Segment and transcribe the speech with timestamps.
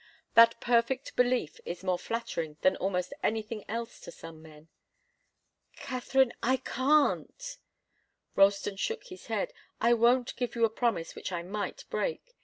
[0.33, 4.67] That perfect belief is more flattering than almost anything else to some men.
[5.75, 7.57] "Katharine I can't!"
[8.35, 9.53] Ralston shook his head.
[9.79, 12.33] "I won't give you a promise which I might break.